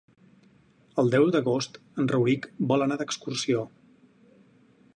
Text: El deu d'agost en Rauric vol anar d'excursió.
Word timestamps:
El 1.01 1.11
deu 1.15 1.27
d'agost 1.35 1.77
en 2.03 2.09
Rauric 2.13 2.47
vol 2.71 2.85
anar 2.87 2.97
d'excursió. 3.03 3.61